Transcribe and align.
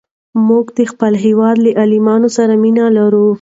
موږ 0.47 0.65
د 0.77 0.79
خپل 0.91 1.13
هېواد 1.25 1.55
له 1.65 1.69
عالمانو 1.81 2.29
سره 2.37 2.53
مینه 2.63 2.85
لرو. 2.97 3.27